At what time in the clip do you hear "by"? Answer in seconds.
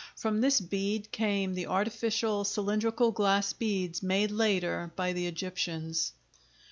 4.95-5.13